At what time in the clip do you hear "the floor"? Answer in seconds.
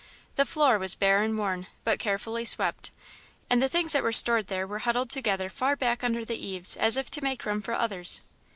0.35-0.79